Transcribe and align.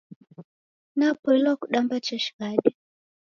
Napoilwa 0.97 1.55
kudamba 1.55 1.99
cha 1.99 2.19
shighadi 2.19 2.77